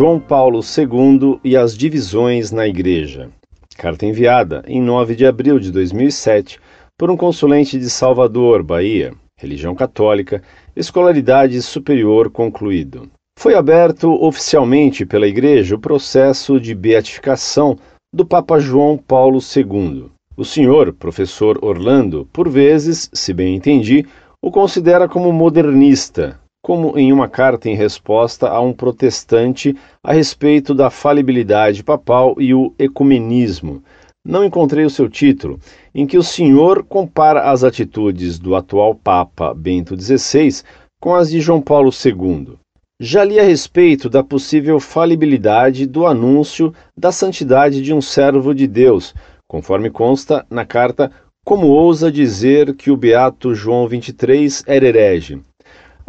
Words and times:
João 0.00 0.18
Paulo 0.18 0.60
II 0.60 1.38
e 1.44 1.54
as 1.54 1.76
divisões 1.76 2.50
na 2.50 2.66
Igreja. 2.66 3.28
Carta 3.76 4.06
enviada 4.06 4.64
em 4.66 4.80
9 4.80 5.14
de 5.14 5.26
abril 5.26 5.58
de 5.58 5.70
2007 5.70 6.58
por 6.96 7.10
um 7.10 7.18
consulente 7.18 7.78
de 7.78 7.90
Salvador, 7.90 8.62
Bahia, 8.62 9.12
religião 9.36 9.74
católica, 9.74 10.42
escolaridade 10.74 11.60
superior 11.60 12.30
concluído. 12.30 13.10
Foi 13.38 13.54
aberto 13.54 14.10
oficialmente 14.24 15.04
pela 15.04 15.28
Igreja 15.28 15.76
o 15.76 15.78
processo 15.78 16.58
de 16.58 16.74
beatificação 16.74 17.76
do 18.10 18.24
Papa 18.24 18.58
João 18.58 18.96
Paulo 18.96 19.38
II. 19.54 20.06
O 20.34 20.46
senhor, 20.46 20.94
professor 20.94 21.62
Orlando, 21.62 22.26
por 22.32 22.48
vezes, 22.48 23.10
se 23.12 23.34
bem 23.34 23.54
entendi, 23.54 24.06
o 24.40 24.50
considera 24.50 25.06
como 25.06 25.30
modernista, 25.30 26.40
como 26.62 26.98
em 26.98 27.12
uma 27.12 27.28
carta 27.28 27.68
em 27.68 27.74
resposta 27.74 28.48
a 28.48 28.60
um 28.60 28.72
protestante 28.72 29.74
a 30.02 30.12
respeito 30.12 30.74
da 30.74 30.90
falibilidade 30.90 31.82
papal 31.82 32.36
e 32.38 32.54
o 32.54 32.74
ecumenismo. 32.78 33.82
Não 34.24 34.44
encontrei 34.44 34.84
o 34.84 34.90
seu 34.90 35.08
título, 35.08 35.58
em 35.94 36.06
que 36.06 36.18
o 36.18 36.22
senhor 36.22 36.84
compara 36.84 37.50
as 37.50 37.64
atitudes 37.64 38.38
do 38.38 38.54
atual 38.54 38.94
Papa 38.94 39.54
Bento 39.54 39.98
XVI 39.98 40.62
com 41.00 41.14
as 41.14 41.30
de 41.30 41.40
João 41.40 41.62
Paulo 41.62 41.90
II. 41.90 42.58
Já 43.00 43.24
li 43.24 43.40
a 43.40 43.42
respeito 43.42 44.10
da 44.10 44.22
possível 44.22 44.78
falibilidade 44.78 45.86
do 45.86 46.06
anúncio 46.06 46.74
da 46.94 47.10
santidade 47.10 47.80
de 47.80 47.94
um 47.94 48.02
servo 48.02 48.54
de 48.54 48.66
Deus, 48.66 49.14
conforme 49.48 49.88
consta 49.88 50.44
na 50.50 50.66
carta 50.66 51.10
Como 51.42 51.68
ousa 51.68 52.12
dizer 52.12 52.76
que 52.76 52.90
o 52.90 52.96
beato 52.98 53.54
João 53.54 53.88
23 53.88 54.62
era 54.66 54.86
herege? 54.86 55.40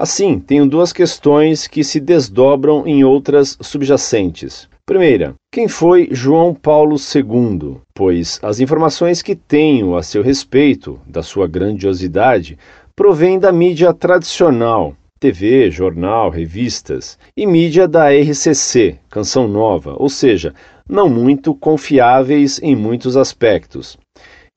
Assim, 0.02 0.40
tenho 0.40 0.66
duas 0.66 0.92
questões 0.92 1.68
que 1.68 1.84
se 1.84 2.00
desdobram 2.00 2.88
em 2.88 3.04
outras 3.04 3.56
subjacentes. 3.62 4.68
Primeira, 4.84 5.36
quem 5.54 5.68
foi 5.68 6.10
João 6.10 6.56
Paulo 6.56 6.96
II? 6.96 7.78
Pois 7.94 8.40
as 8.42 8.60
informações 8.60 9.22
que 9.22 9.36
tenho 9.36 9.96
a 9.96 10.02
seu 10.02 10.24
respeito, 10.24 11.00
da 11.06 11.22
sua 11.22 11.48
grandiosidade, 11.48 12.58
provêm 12.96 13.38
da 13.38 13.52
mídia 13.52 13.94
tradicional, 13.94 14.96
TV, 15.20 15.70
jornal, 15.70 16.32
revistas, 16.32 17.16
e 17.38 17.46
mídia 17.46 17.88
da 17.88 18.10
RCC, 18.10 18.98
Canção 19.08 19.48
Nova, 19.48 19.94
ou 20.00 20.10
seja, 20.10 20.52
não 20.90 21.08
muito 21.08 21.54
confiáveis 21.54 22.60
em 22.64 22.76
muitos 22.76 23.16
aspectos. 23.16 24.00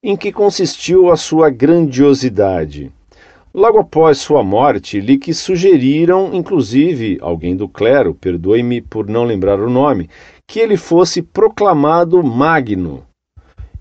Em 0.02 0.16
que 0.16 0.32
consistiu 0.32 1.10
a 1.10 1.18
sua 1.18 1.50
grandiosidade? 1.50 2.90
Logo 3.54 3.78
após 3.78 4.18
sua 4.18 4.42
morte, 4.42 5.00
li 5.00 5.16
que 5.16 5.32
sugeriram, 5.32 6.34
inclusive, 6.34 7.18
alguém 7.20 7.54
do 7.54 7.68
clero, 7.68 8.12
perdoe-me 8.12 8.80
por 8.82 9.08
não 9.08 9.22
lembrar 9.22 9.60
o 9.60 9.70
nome, 9.70 10.10
que 10.44 10.58
ele 10.58 10.76
fosse 10.76 11.22
proclamado 11.22 12.20
magno. 12.20 13.06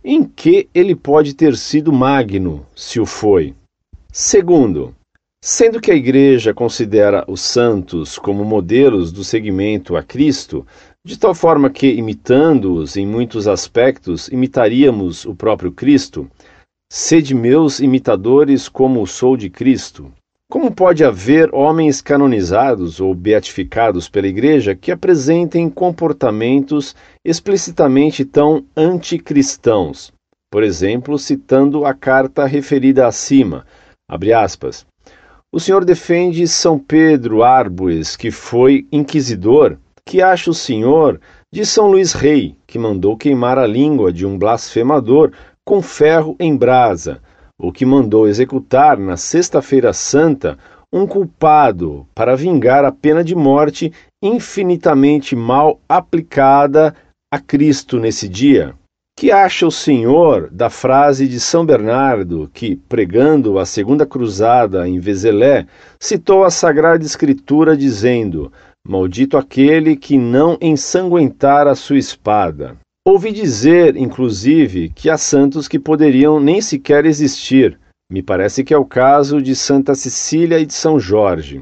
Em 0.05 0.23
que 0.23 0.69
ele 0.75 0.95
pode 0.95 1.33
ter 1.33 1.57
sido 1.57 1.91
magno, 1.91 2.63
se 2.75 2.99
o 2.99 3.05
foi? 3.07 3.55
Segundo, 4.11 4.93
sendo 5.43 5.81
que 5.81 5.89
a 5.89 5.95
Igreja 5.95 6.53
considera 6.53 7.25
os 7.27 7.41
santos 7.41 8.19
como 8.19 8.45
modelos 8.45 9.11
do 9.11 9.23
seguimento 9.23 9.97
a 9.97 10.03
Cristo, 10.03 10.67
de 11.03 11.17
tal 11.17 11.33
forma 11.33 11.71
que, 11.71 11.87
imitando-os 11.91 12.95
em 12.95 13.07
muitos 13.07 13.47
aspectos, 13.47 14.27
imitaríamos 14.27 15.25
o 15.25 15.33
próprio 15.33 15.71
Cristo, 15.71 16.29
Sede 16.95 17.33
meus 17.33 17.79
imitadores, 17.79 18.69
como 18.69 19.07
sou 19.07 19.35
de 19.35 19.49
Cristo. 19.49 20.11
Como 20.47 20.71
pode 20.71 21.03
haver 21.03 21.49
homens 21.51 22.03
canonizados 22.03 23.01
ou 23.01 23.15
beatificados 23.15 24.07
pela 24.07 24.27
Igreja 24.27 24.75
que 24.75 24.91
apresentem 24.91 25.71
comportamentos 25.71 26.95
explicitamente 27.25 28.23
tão 28.23 28.63
anticristãos? 28.77 30.11
Por 30.51 30.61
exemplo, 30.61 31.17
citando 31.17 31.83
a 31.83 31.95
carta 31.95 32.45
referida 32.45 33.07
acima, 33.07 33.65
aspas, 34.35 34.85
o 35.51 35.59
senhor 35.59 35.83
defende 35.83 36.47
São 36.47 36.77
Pedro 36.77 37.41
Arbues, 37.41 38.15
que 38.15 38.29
foi 38.29 38.85
inquisidor, 38.91 39.79
que 40.05 40.21
acha 40.21 40.51
o 40.51 40.53
senhor 40.53 41.19
de 41.51 41.65
São 41.65 41.89
Luís 41.89 42.13
Rei, 42.13 42.55
que 42.67 42.77
mandou 42.77 43.17
queimar 43.17 43.57
a 43.57 43.65
língua 43.65 44.13
de 44.13 44.27
um 44.27 44.37
blasfemador 44.37 45.31
com 45.65 45.81
ferro 45.81 46.35
em 46.39 46.55
brasa, 46.55 47.21
o 47.59 47.71
que 47.71 47.85
mandou 47.85 48.27
executar 48.27 48.97
na 48.97 49.15
Sexta-feira 49.15 49.93
Santa 49.93 50.57
um 50.91 51.07
culpado 51.07 52.05
para 52.13 52.35
vingar 52.35 52.85
a 52.85 52.91
pena 52.91 53.23
de 53.23 53.33
morte 53.33 53.91
infinitamente 54.21 55.35
mal 55.35 55.79
aplicada 55.89 56.95
a 57.33 57.39
Cristo 57.39 57.99
nesse 57.99 58.29
dia. 58.29 58.75
Que 59.17 59.31
acha 59.31 59.65
o 59.65 59.71
senhor 59.71 60.49
da 60.51 60.69
frase 60.69 61.27
de 61.27 61.39
São 61.39 61.65
Bernardo, 61.65 62.49
que, 62.53 62.75
pregando 62.75 63.59
a 63.59 63.65
segunda 63.65 64.05
cruzada 64.05 64.87
em 64.87 64.99
Vezelé, 64.99 65.67
citou 65.99 66.43
a 66.43 66.49
Sagrada 66.49 67.03
Escritura 67.03 67.77
dizendo: 67.77 68.51
Maldito 68.85 69.37
aquele 69.37 69.95
que 69.95 70.17
não 70.17 70.57
ensanguentar 70.59 71.67
a 71.67 71.75
sua 71.75 71.97
espada. 71.97 72.75
Ouvi 73.05 73.33
dizer, 73.33 73.97
inclusive, 73.97 74.87
que 74.87 75.09
há 75.09 75.17
santos 75.17 75.67
que 75.67 75.77
poderiam 75.77 76.39
nem 76.39 76.61
sequer 76.61 77.05
existir. 77.05 77.77
Me 78.09 78.23
parece 78.23 78.63
que 78.63 78.73
é 78.73 78.77
o 78.77 78.85
caso 78.85 79.41
de 79.41 79.53
Santa 79.57 79.93
Cecília 79.93 80.57
e 80.57 80.65
de 80.65 80.73
São 80.73 80.97
Jorge. 80.97 81.61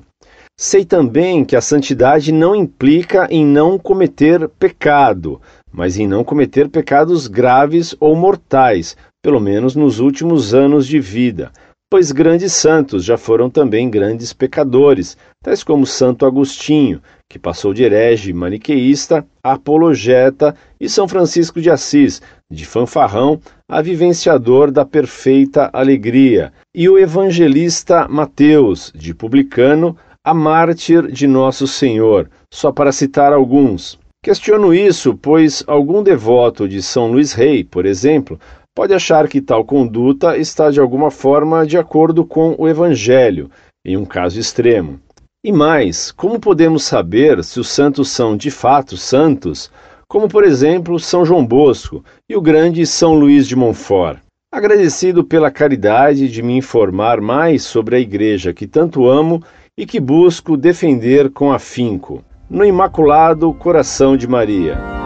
Sei 0.56 0.86
também 0.86 1.44
que 1.44 1.56
a 1.56 1.62
santidade 1.62 2.32
não 2.32 2.56
implica 2.56 3.28
em 3.32 3.44
não 3.44 3.80
cometer 3.80 4.48
pecado, 4.50 5.42
mas 5.72 5.98
em 5.98 6.06
não 6.06 6.24
cometer 6.24 6.70
pecados 6.70 7.26
graves 7.26 7.96
ou 8.00 8.16
mortais, 8.16 8.96
pelo 9.24 9.40
menos 9.40 9.76
nos 9.76 10.00
últimos 10.00 10.54
anos 10.54 10.86
de 10.86 11.00
vida, 11.00 11.52
pois 11.90 12.12
grandes 12.12 12.54
santos 12.54 13.04
já 13.04 13.18
foram 13.18 13.50
também 13.50 13.90
grandes 13.90 14.32
pecadores, 14.32 15.18
tais 15.44 15.64
como 15.64 15.88
Santo 15.88 16.24
Agostinho, 16.24 17.02
que 17.32 17.40
passou 17.40 17.74
de 17.74 17.82
herege 17.82 18.34
maniqueísta 18.34 19.26
a 19.42 19.54
apologeta, 19.54 20.54
e 20.78 20.90
São 20.90 21.08
Francisco 21.08 21.62
de 21.62 21.70
Assis, 21.70 22.22
de 22.52 22.66
fanfarrão 22.66 23.40
a 23.70 23.82
vivenciador 23.82 24.70
da 24.70 24.84
perfeita 24.84 25.70
alegria, 25.72 26.52
e 26.76 26.90
o 26.90 27.00
evangelista 27.00 28.06
Mateus, 28.10 28.92
de 28.94 29.14
publicano 29.14 29.96
a 30.22 30.34
mártir 30.34 31.10
de 31.10 31.26
Nosso 31.26 31.66
Senhor, 31.68 32.30
só 32.54 32.70
para 32.70 32.92
citar 32.92 33.32
alguns. 33.32 33.98
Questiono 34.22 34.74
isso, 34.74 35.16
pois 35.16 35.64
algum 35.66 36.04
devoto 36.04 36.68
de 36.68 36.82
São 36.82 37.14
Luís 37.14 37.32
Rei, 37.32 37.64
por 37.64 37.86
exemplo, 37.86 38.38
pode 38.76 38.94
achar 38.94 39.30
que 39.30 39.40
tal 39.40 39.64
conduta 39.64 40.36
está 40.36 40.70
de 40.70 40.82
alguma 40.82 41.10
forma 41.10 41.66
de 41.66 41.78
acordo 41.78 42.26
com 42.26 42.56
o 42.58 42.68
Evangelho, 42.68 43.50
em 43.86 43.96
um 43.96 44.04
caso 44.04 44.38
extremo. 44.38 45.00
E 45.44 45.52
mais, 45.52 46.12
como 46.12 46.40
podemos 46.40 46.84
saber 46.84 47.44
se 47.44 47.60
os 47.60 47.68
santos 47.68 48.10
são 48.10 48.38
de 48.38 48.52
fato 48.52 48.96
santos, 48.96 49.72
como 50.08 50.28
por 50.28 50.44
exemplo 50.44 51.00
São 51.00 51.26
João 51.26 51.44
Bosco 51.44 52.06
e 52.30 52.36
o 52.36 52.42
grande 52.42 52.86
São 52.86 53.16
Luís 53.16 53.48
de 53.48 53.56
Montfort? 53.56 54.20
Agradecido 54.54 55.24
pela 55.24 55.50
caridade 55.50 56.30
de 56.30 56.44
me 56.44 56.56
informar 56.56 57.20
mais 57.20 57.64
sobre 57.64 57.96
a 57.96 58.00
igreja 58.00 58.54
que 58.54 58.68
tanto 58.68 59.08
amo 59.08 59.42
e 59.76 59.84
que 59.84 60.00
busco 60.00 60.56
defender 60.56 61.32
com 61.32 61.52
afinco, 61.52 62.24
no 62.48 62.64
Imaculado 62.64 63.52
Coração 63.52 64.16
de 64.16 64.28
Maria. 64.28 65.01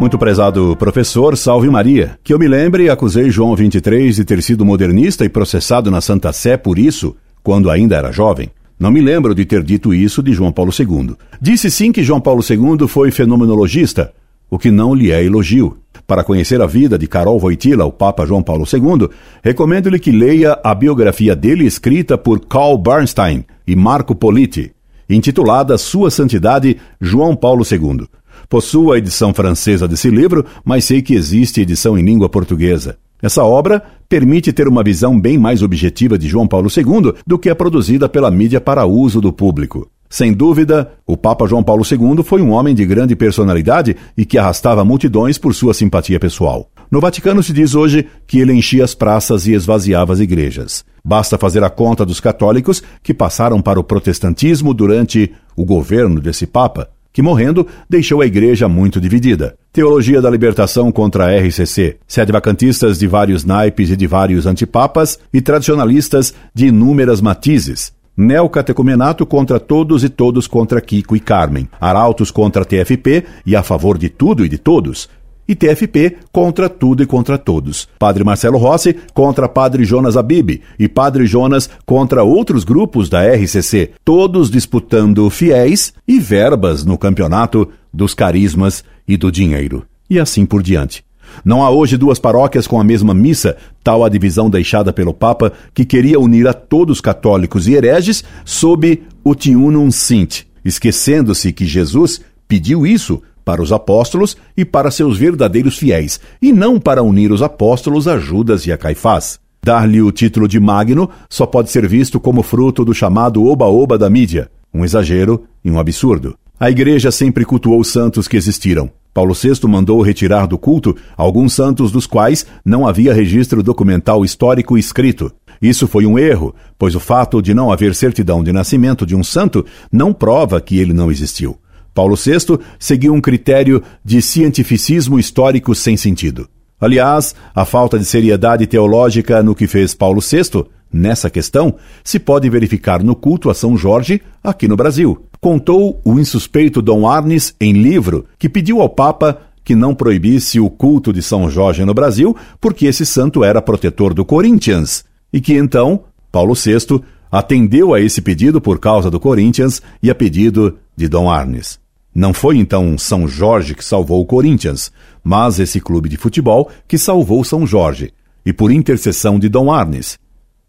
Muito 0.00 0.16
prezado 0.16 0.74
professor, 0.76 1.36
salve 1.36 1.68
Maria. 1.68 2.18
Que 2.24 2.32
eu 2.32 2.38
me 2.38 2.48
lembre, 2.48 2.88
acusei 2.88 3.30
João 3.30 3.54
23 3.54 4.16
de 4.16 4.24
ter 4.24 4.42
sido 4.42 4.64
modernista 4.64 5.26
e 5.26 5.28
processado 5.28 5.90
na 5.90 6.00
Santa 6.00 6.32
Sé 6.32 6.56
por 6.56 6.78
isso, 6.78 7.14
quando 7.42 7.70
ainda 7.70 7.96
era 7.96 8.10
jovem. 8.10 8.48
Não 8.78 8.90
me 8.90 9.02
lembro 9.02 9.34
de 9.34 9.44
ter 9.44 9.62
dito 9.62 9.92
isso 9.92 10.22
de 10.22 10.32
João 10.32 10.52
Paulo 10.52 10.72
II. 10.72 11.14
Disse 11.38 11.70
sim 11.70 11.92
que 11.92 12.02
João 12.02 12.18
Paulo 12.18 12.40
II 12.42 12.88
foi 12.88 13.10
fenomenologista, 13.10 14.10
o 14.48 14.58
que 14.58 14.70
não 14.70 14.94
lhe 14.94 15.10
é 15.10 15.22
elogio. 15.22 15.76
Para 16.06 16.24
conhecer 16.24 16.62
a 16.62 16.66
vida 16.66 16.96
de 16.96 17.06
Carol 17.06 17.38
Wojtyla, 17.38 17.84
o 17.84 17.92
Papa 17.92 18.24
João 18.24 18.42
Paulo 18.42 18.64
II, 18.64 19.06
recomendo-lhe 19.44 19.98
que 19.98 20.10
leia 20.10 20.58
a 20.64 20.74
biografia 20.74 21.36
dele 21.36 21.66
escrita 21.66 22.16
por 22.16 22.40
Carl 22.46 22.78
Bernstein 22.78 23.44
e 23.66 23.76
Marco 23.76 24.14
Politi, 24.14 24.72
intitulada 25.10 25.76
Sua 25.76 26.10
Santidade 26.10 26.78
João 26.98 27.36
Paulo 27.36 27.64
II. 27.70 28.08
Possuo 28.50 28.90
a 28.90 28.98
edição 28.98 29.32
francesa 29.32 29.86
desse 29.86 30.10
livro, 30.10 30.44
mas 30.64 30.84
sei 30.84 31.00
que 31.00 31.14
existe 31.14 31.60
edição 31.60 31.96
em 31.96 32.02
língua 32.02 32.28
portuguesa. 32.28 32.98
Essa 33.22 33.44
obra 33.44 33.80
permite 34.08 34.52
ter 34.52 34.66
uma 34.66 34.82
visão 34.82 35.20
bem 35.20 35.38
mais 35.38 35.62
objetiva 35.62 36.18
de 36.18 36.26
João 36.26 36.48
Paulo 36.48 36.68
II 36.68 37.14
do 37.24 37.38
que 37.38 37.48
a 37.48 37.54
produzida 37.54 38.08
pela 38.08 38.28
mídia 38.28 38.60
para 38.60 38.84
uso 38.84 39.20
do 39.20 39.32
público. 39.32 39.88
Sem 40.08 40.32
dúvida, 40.32 40.90
o 41.06 41.16
Papa 41.16 41.46
João 41.46 41.62
Paulo 41.62 41.84
II 41.88 42.24
foi 42.24 42.42
um 42.42 42.50
homem 42.50 42.74
de 42.74 42.84
grande 42.84 43.14
personalidade 43.14 43.94
e 44.16 44.26
que 44.26 44.36
arrastava 44.36 44.84
multidões 44.84 45.38
por 45.38 45.54
sua 45.54 45.72
simpatia 45.72 46.18
pessoal. 46.18 46.68
No 46.90 47.00
Vaticano 47.00 47.44
se 47.44 47.52
diz 47.52 47.76
hoje 47.76 48.08
que 48.26 48.40
ele 48.40 48.52
enchia 48.52 48.82
as 48.82 48.96
praças 48.96 49.46
e 49.46 49.52
esvaziava 49.52 50.12
as 50.12 50.18
igrejas. 50.18 50.84
Basta 51.04 51.38
fazer 51.38 51.62
a 51.62 51.70
conta 51.70 52.04
dos 52.04 52.18
católicos 52.18 52.82
que 53.00 53.14
passaram 53.14 53.62
para 53.62 53.78
o 53.78 53.84
protestantismo 53.84 54.74
durante 54.74 55.32
o 55.54 55.64
governo 55.64 56.20
desse 56.20 56.48
Papa, 56.48 56.88
que 57.12 57.22
morrendo 57.22 57.66
deixou 57.88 58.20
a 58.20 58.26
igreja 58.26 58.68
muito 58.68 59.00
dividida. 59.00 59.56
Teologia 59.72 60.20
da 60.20 60.30
libertação 60.30 60.90
contra 60.90 61.26
a 61.26 61.36
RCC, 61.38 61.98
sede 62.06 62.32
vacantistas 62.32 62.98
de 62.98 63.06
vários 63.06 63.44
naipes 63.44 63.90
e 63.90 63.96
de 63.96 64.06
vários 64.06 64.46
antipapas 64.46 65.18
e 65.32 65.40
tradicionalistas 65.40 66.34
de 66.54 66.66
inúmeras 66.66 67.20
matizes. 67.20 67.92
Neocatecumenato 68.16 69.24
contra 69.24 69.58
todos 69.58 70.04
e 70.04 70.08
todos 70.08 70.46
contra 70.46 70.80
Kiko 70.80 71.16
e 71.16 71.20
Carmen. 71.20 71.68
Arautos 71.80 72.30
contra 72.30 72.64
TFP 72.64 73.24
e 73.46 73.56
a 73.56 73.62
favor 73.62 73.96
de 73.96 74.10
tudo 74.10 74.44
e 74.44 74.48
de 74.48 74.58
todos 74.58 75.08
e 75.50 75.54
TFP 75.56 76.18
contra 76.30 76.68
tudo 76.68 77.02
e 77.02 77.06
contra 77.06 77.36
todos. 77.36 77.88
Padre 77.98 78.22
Marcelo 78.22 78.56
Rossi 78.56 78.94
contra 79.12 79.48
Padre 79.48 79.84
Jonas 79.84 80.16
Abib 80.16 80.62
e 80.78 80.88
Padre 80.88 81.26
Jonas 81.26 81.68
contra 81.84 82.22
outros 82.22 82.62
grupos 82.62 83.08
da 83.08 83.20
RCC, 83.26 83.90
todos 84.04 84.48
disputando 84.48 85.28
fiéis 85.28 85.92
e 86.06 86.20
verbas 86.20 86.84
no 86.84 86.96
campeonato 86.96 87.68
dos 87.92 88.14
carismas 88.14 88.84
e 89.08 89.16
do 89.16 89.32
dinheiro. 89.32 89.84
E 90.08 90.20
assim 90.20 90.46
por 90.46 90.62
diante. 90.62 91.02
Não 91.44 91.64
há 91.64 91.70
hoje 91.70 91.96
duas 91.96 92.20
paróquias 92.20 92.68
com 92.68 92.80
a 92.80 92.84
mesma 92.84 93.12
missa, 93.12 93.56
tal 93.82 94.04
a 94.04 94.08
divisão 94.08 94.48
deixada 94.48 94.92
pelo 94.92 95.12
Papa, 95.12 95.52
que 95.74 95.84
queria 95.84 96.20
unir 96.20 96.46
a 96.46 96.52
todos 96.52 97.00
católicos 97.00 97.66
e 97.66 97.74
hereges 97.74 98.22
sob 98.44 99.02
o 99.24 99.34
Tiunum 99.34 99.90
Sint, 99.90 100.42
esquecendo-se 100.64 101.52
que 101.52 101.66
Jesus 101.66 102.20
pediu 102.46 102.86
isso 102.86 103.20
para 103.44 103.62
os 103.62 103.72
apóstolos 103.72 104.36
e 104.56 104.64
para 104.64 104.90
seus 104.90 105.16
verdadeiros 105.16 105.78
fiéis, 105.78 106.20
e 106.40 106.52
não 106.52 106.78
para 106.78 107.02
unir 107.02 107.32
os 107.32 107.42
apóstolos 107.42 108.06
a 108.06 108.18
Judas 108.18 108.66
e 108.66 108.72
a 108.72 108.78
Caifás. 108.78 109.38
Dar-lhe 109.62 110.00
o 110.00 110.10
título 110.10 110.48
de 110.48 110.58
Magno 110.58 111.10
só 111.28 111.44
pode 111.44 111.70
ser 111.70 111.86
visto 111.86 112.18
como 112.18 112.42
fruto 112.42 112.84
do 112.84 112.94
chamado 112.94 113.44
oba-oba 113.44 113.98
da 113.98 114.08
mídia, 114.08 114.50
um 114.72 114.84
exagero 114.84 115.44
e 115.64 115.70
um 115.70 115.78
absurdo. 115.78 116.34
A 116.58 116.70
igreja 116.70 117.10
sempre 117.10 117.44
cultuou 117.44 117.80
os 117.80 117.88
santos 117.88 118.28
que 118.28 118.36
existiram. 118.36 118.90
Paulo 119.12 119.34
VI 119.34 119.66
mandou 119.66 120.00
retirar 120.02 120.46
do 120.46 120.56
culto 120.56 120.96
alguns 121.16 121.52
santos 121.52 121.90
dos 121.90 122.06
quais 122.06 122.46
não 122.64 122.86
havia 122.86 123.12
registro 123.12 123.62
documental 123.62 124.24
histórico 124.24 124.78
escrito. 124.78 125.32
Isso 125.60 125.88
foi 125.88 126.06
um 126.06 126.18
erro, 126.18 126.54
pois 126.78 126.94
o 126.94 127.00
fato 127.00 127.42
de 127.42 127.52
não 127.52 127.72
haver 127.72 127.94
certidão 127.94 128.42
de 128.42 128.52
nascimento 128.52 129.04
de 129.04 129.16
um 129.16 129.24
santo 129.24 129.64
não 129.90 130.12
prova 130.12 130.60
que 130.60 130.78
ele 130.78 130.92
não 130.92 131.10
existiu. 131.10 131.56
Paulo 132.00 132.16
VI 132.16 132.58
seguiu 132.78 133.12
um 133.12 133.20
critério 133.20 133.82
de 134.02 134.22
cientificismo 134.22 135.18
histórico 135.18 135.74
sem 135.74 135.98
sentido. 135.98 136.48
Aliás, 136.80 137.34
a 137.54 137.66
falta 137.66 137.98
de 137.98 138.06
seriedade 138.06 138.66
teológica 138.66 139.42
no 139.42 139.54
que 139.54 139.66
fez 139.66 139.94
Paulo 139.94 140.22
VI, 140.22 140.64
nessa 140.90 141.28
questão, 141.28 141.74
se 142.02 142.18
pode 142.18 142.48
verificar 142.48 143.02
no 143.02 143.14
culto 143.14 143.50
a 143.50 143.54
São 143.54 143.76
Jorge 143.76 144.22
aqui 144.42 144.66
no 144.66 144.76
Brasil. 144.76 145.26
Contou 145.42 146.00
o 146.02 146.18
insuspeito 146.18 146.80
Dom 146.80 147.06
Arnes 147.06 147.54
em 147.60 147.74
livro 147.74 148.24
que 148.38 148.48
pediu 148.48 148.80
ao 148.80 148.88
Papa 148.88 149.36
que 149.62 149.74
não 149.74 149.94
proibisse 149.94 150.58
o 150.58 150.70
culto 150.70 151.12
de 151.12 151.20
São 151.20 151.50
Jorge 151.50 151.84
no 151.84 151.92
Brasil, 151.92 152.34
porque 152.58 152.86
esse 152.86 153.04
santo 153.04 153.44
era 153.44 153.60
protetor 153.60 154.14
do 154.14 154.24
Corinthians, 154.24 155.04
e 155.30 155.38
que 155.38 155.52
então 155.52 156.04
Paulo 156.32 156.54
VI 156.54 157.02
atendeu 157.30 157.92
a 157.92 158.00
esse 158.00 158.22
pedido 158.22 158.58
por 158.58 158.78
causa 158.78 159.10
do 159.10 159.20
Corinthians 159.20 159.82
e 160.02 160.10
a 160.10 160.14
pedido 160.14 160.78
de 160.96 161.06
Dom 161.06 161.30
Arnes. 161.30 161.79
Não 162.14 162.34
foi 162.34 162.58
então 162.58 162.98
São 162.98 163.28
Jorge 163.28 163.74
que 163.74 163.84
salvou 163.84 164.20
o 164.20 164.26
Corinthians, 164.26 164.90
mas 165.22 165.60
esse 165.60 165.80
clube 165.80 166.08
de 166.08 166.16
futebol 166.16 166.70
que 166.88 166.98
salvou 166.98 167.44
São 167.44 167.66
Jorge, 167.66 168.12
e 168.44 168.52
por 168.52 168.72
intercessão 168.72 169.38
de 169.38 169.48
Dom 169.48 169.70
Arnes. 169.70 170.18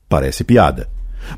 Parece 0.08 0.44
piada. 0.44 0.90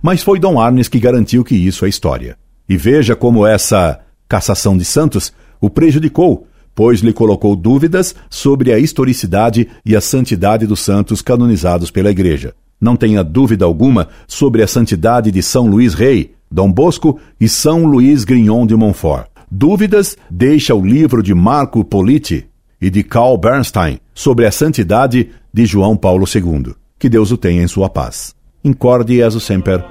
Mas 0.02 0.22
foi 0.22 0.40
Dom 0.40 0.60
Arnes 0.60 0.88
que 0.88 1.00
garantiu 1.00 1.44
que 1.44 1.56
isso 1.56 1.86
é 1.86 1.90
história. 1.90 2.38
E 2.68 2.76
veja 2.76 3.16
como 3.16 3.46
essa 3.46 4.00
cassação 4.28 4.78
de 4.78 4.84
Santos 4.84 5.32
o 5.62 5.70
prejudicou, 5.70 6.48
pois 6.76 7.00
lhe 7.02 7.14
colocou 7.14 7.56
dúvidas 7.56 8.16
sobre 8.30 8.74
a 8.74 8.80
historicidade 8.80 9.70
e 9.86 9.96
a 9.96 10.02
santidade 10.02 10.66
dos 10.66 10.80
santos 10.80 11.22
canonizados 11.22 11.92
pela 11.92 12.10
Igreja. 12.10 12.54
Não 12.82 12.96
tenha 12.96 13.24
dúvida 13.24 13.64
alguma 13.64 14.10
sobre 14.28 14.62
a 14.62 14.68
santidade 14.68 15.32
de 15.32 15.42
São 15.42 15.68
Luís 15.68 15.94
Rei, 15.94 16.34
Dom 16.52 16.72
Bosco 16.72 17.20
e 17.40 17.48
São 17.48 17.86
Luís 17.86 18.24
Grignon 18.24 18.66
de 18.66 18.76
Montfort. 18.76 19.33
Dúvidas 19.56 20.18
deixa 20.32 20.74
o 20.74 20.84
livro 20.84 21.22
de 21.22 21.32
Marco 21.32 21.86
Politi 21.86 22.48
e 22.82 22.90
de 22.90 23.04
Carl 23.04 23.38
Bernstein 23.38 24.00
sobre 24.12 24.48
a 24.48 24.52
santidade 24.52 25.30
de 25.54 25.64
João 25.64 25.96
Paulo 25.96 26.26
II. 26.26 26.74
Que 26.98 27.08
Deus 27.08 27.32
o 27.32 27.38
tenha 27.38 27.62
em 27.62 27.68
sua 27.68 27.88
paz. 27.88 28.36
Incorde 28.64 29.18
Jesus 29.18 29.44
Semper, 29.44 29.86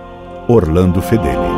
Orlando 0.48 1.00
Fedeli. 1.00 1.51